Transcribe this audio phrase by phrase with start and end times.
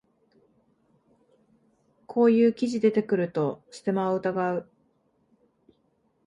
[2.07, 4.67] こういう記事出てくるとステマを疑う